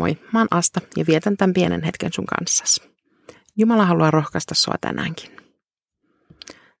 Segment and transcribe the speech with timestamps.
[0.00, 2.80] Moi, mä oon Asta ja vietän tämän pienen hetken sun kanssas.
[3.56, 5.36] Jumala haluaa rohkaista sua tänäänkin.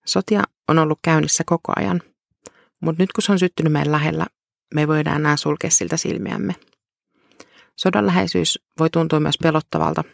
[0.06, 2.02] Sotia on ollut käynnissä koko ajan,
[2.80, 4.26] mutta nyt kun se on syttynyt meidän lähellä,
[4.74, 6.54] me ei voida enää sulkea siltä silmiämme.
[7.76, 10.04] Sodan läheisyys voi tuntua myös pelottavalta,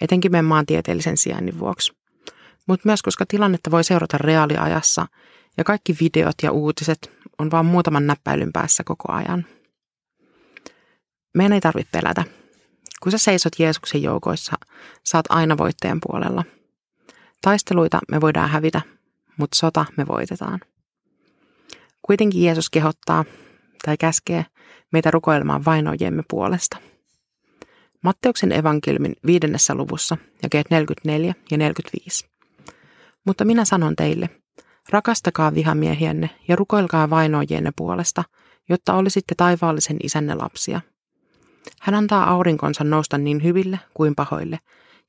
[0.00, 1.92] etenkin meidän maantieteellisen sijainnin vuoksi.
[2.68, 5.06] Mutta myös koska tilannetta voi seurata reaaliajassa
[5.56, 9.46] ja kaikki videot ja uutiset on vain muutaman näppäilyn päässä koko ajan.
[11.34, 12.37] Meidän ei tarvitse pelätä.
[13.08, 14.52] Kun sä seisot Jeesuksen joukoissa,
[15.04, 16.44] saat aina voittajan puolella.
[17.42, 18.80] Taisteluita me voidaan hävitä,
[19.36, 20.60] mutta sota me voitetaan.
[22.02, 23.24] Kuitenkin Jeesus kehottaa
[23.84, 24.46] tai käskee
[24.92, 26.76] meitä rukoilemaan vainojemme puolesta.
[28.02, 32.28] Matteuksen evankeliumin viidennessä luvussa, jakeet 44 ja 45.
[33.26, 34.30] Mutta minä sanon teille,
[34.90, 38.24] rakastakaa vihamiehienne ja rukoilkaa vainojienne puolesta,
[38.68, 40.80] jotta olisitte taivaallisen isänne lapsia.
[41.80, 44.58] Hän antaa aurinkonsa nousta niin hyville kuin pahoille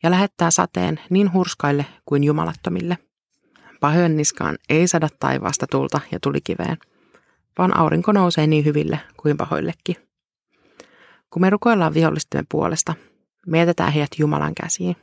[0.03, 2.97] ja lähettää sateen niin hurskaille kuin jumalattomille.
[3.79, 6.77] Pahojen niskaan ei sada taivaasta tulta ja tulikiveen,
[7.57, 9.95] vaan aurinko nousee niin hyville kuin pahoillekin.
[11.29, 12.93] Kun me rukoillaan vihollistemme puolesta,
[13.47, 14.95] mietitään heidät Jumalan käsiin.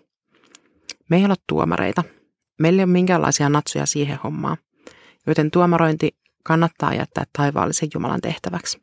[1.11, 2.05] Me ei ole tuomareita.
[2.61, 4.57] Meillä ei ole minkäänlaisia natsuja siihen hommaan,
[5.27, 8.81] joten tuomarointi kannattaa jättää taivaallisen Jumalan tehtäväksi.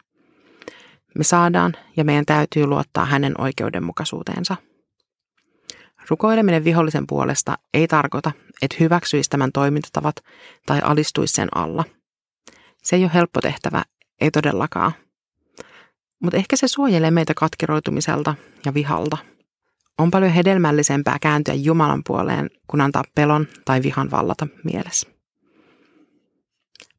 [1.17, 4.55] Me saadaan ja meidän täytyy luottaa hänen oikeudenmukaisuuteensa.
[6.09, 10.15] Rukoileminen vihollisen puolesta ei tarkoita, että hyväksyisi tämän toimintatavat
[10.65, 11.83] tai alistuisi sen alla.
[12.83, 13.83] Se ei ole helppo tehtävä,
[14.21, 14.91] ei todellakaan.
[16.23, 19.17] Mutta ehkä se suojelee meitä katkeroitumiselta ja vihalta.
[19.97, 25.07] On paljon hedelmällisempää kääntyä Jumalan puoleen, kun antaa pelon tai vihan vallata mielessä.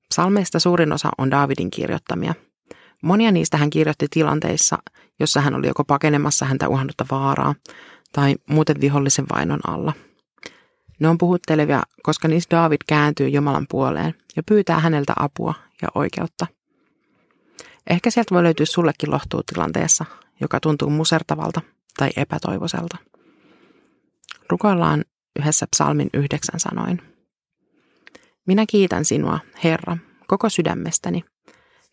[0.09, 2.35] Psalmeista suurin osa on Daavidin kirjoittamia.
[3.05, 4.79] Monia niistä hän kirjoitti tilanteissa,
[5.21, 7.55] jossa hän oli joko pakenemassa häntä uhannutta vaaraa
[8.13, 9.93] tai muuten vihollisen vainon alla.
[10.99, 16.47] Ne on puhuttelevia, koska niissä David kääntyy Jumalan puoleen ja pyytää häneltä apua ja oikeutta.
[17.91, 20.05] Ehkä sieltä voi löytyä sullekin lohtuu tilanteessa,
[20.41, 21.61] joka tuntuu musertavalta
[21.99, 22.97] tai epätoivoiselta.
[24.51, 25.05] Rukoillaan
[25.41, 27.03] yhdessä psalmin yhdeksän sanoin.
[28.47, 31.25] Minä kiitän sinua, Herra, koko sydämestäni.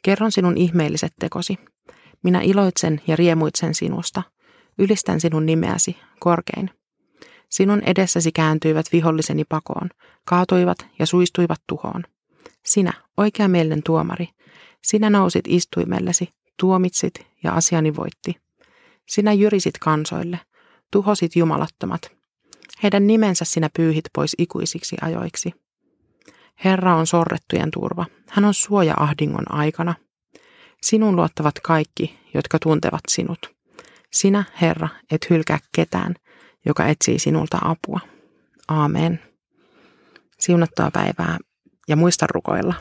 [0.01, 1.57] Kerron sinun ihmeelliset tekosi.
[2.23, 4.23] Minä iloitsen ja riemuitsen sinusta.
[4.79, 6.69] Ylistän sinun nimeäsi, korkein.
[7.49, 9.89] Sinun edessäsi kääntyivät viholliseni pakoon,
[10.25, 12.03] kaatuivat ja suistuivat tuhoon.
[12.65, 14.27] Sinä, oikeamielinen tuomari,
[14.83, 16.29] sinä nousit istuimellesi,
[16.59, 18.35] tuomitsit ja asiani voitti.
[19.09, 20.39] Sinä jyrisit kansoille,
[20.91, 22.11] tuhosit jumalattomat.
[22.83, 25.53] Heidän nimensä sinä pyyhit pois ikuisiksi ajoiksi.
[26.65, 28.05] Herra on sorrettujen turva.
[28.29, 29.95] Hän on suoja ahdingon aikana.
[30.81, 33.55] Sinun luottavat kaikki, jotka tuntevat sinut.
[34.11, 36.15] Sinä, Herra, et hylkää ketään,
[36.65, 37.99] joka etsii sinulta apua.
[38.67, 39.19] Aamen.
[40.39, 41.37] Siunattua päivää
[41.87, 42.73] ja muista rukoilla.